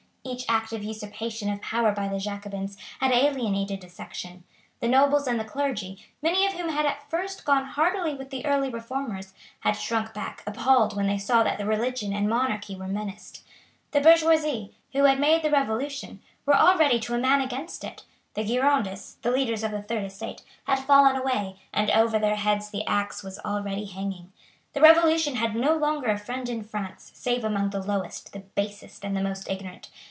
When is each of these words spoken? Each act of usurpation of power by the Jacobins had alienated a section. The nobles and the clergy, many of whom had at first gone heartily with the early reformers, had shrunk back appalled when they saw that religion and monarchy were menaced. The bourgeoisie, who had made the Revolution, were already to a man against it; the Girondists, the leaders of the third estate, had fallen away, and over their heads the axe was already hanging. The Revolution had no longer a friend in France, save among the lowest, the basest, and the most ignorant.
Each 0.23 0.45
act 0.47 0.71
of 0.71 0.81
usurpation 0.83 1.51
of 1.51 1.61
power 1.63 1.91
by 1.91 2.07
the 2.07 2.19
Jacobins 2.19 2.77
had 3.01 3.11
alienated 3.11 3.83
a 3.83 3.89
section. 3.89 4.43
The 4.79 4.87
nobles 4.87 5.27
and 5.27 5.37
the 5.39 5.43
clergy, 5.43 6.05
many 6.21 6.45
of 6.45 6.53
whom 6.53 6.69
had 6.69 6.85
at 6.85 7.09
first 7.09 7.43
gone 7.43 7.65
heartily 7.65 8.13
with 8.13 8.29
the 8.29 8.45
early 8.45 8.69
reformers, 8.69 9.33
had 9.61 9.73
shrunk 9.75 10.13
back 10.13 10.41
appalled 10.47 10.95
when 10.95 11.07
they 11.07 11.17
saw 11.17 11.43
that 11.43 11.59
religion 11.65 12.13
and 12.13 12.29
monarchy 12.29 12.75
were 12.77 12.87
menaced. 12.87 13.43
The 13.91 13.99
bourgeoisie, 13.99 14.73
who 14.93 15.03
had 15.03 15.19
made 15.19 15.41
the 15.41 15.49
Revolution, 15.51 16.21
were 16.45 16.55
already 16.55 16.97
to 17.01 17.15
a 17.15 17.19
man 17.19 17.41
against 17.41 17.83
it; 17.83 18.03
the 18.35 18.45
Girondists, 18.45 19.17
the 19.23 19.31
leaders 19.31 19.63
of 19.65 19.71
the 19.71 19.81
third 19.81 20.05
estate, 20.05 20.43
had 20.65 20.79
fallen 20.79 21.17
away, 21.17 21.57
and 21.73 21.89
over 21.89 22.17
their 22.19 22.35
heads 22.37 22.69
the 22.69 22.85
axe 22.85 23.21
was 23.23 23.39
already 23.39 23.83
hanging. 23.85 24.31
The 24.73 24.81
Revolution 24.81 25.35
had 25.37 25.55
no 25.55 25.75
longer 25.75 26.07
a 26.09 26.17
friend 26.17 26.47
in 26.47 26.63
France, 26.63 27.11
save 27.15 27.43
among 27.43 27.71
the 27.71 27.83
lowest, 27.83 28.31
the 28.31 28.39
basest, 28.39 29.03
and 29.03 29.17
the 29.17 29.21
most 29.23 29.49
ignorant. 29.49 29.89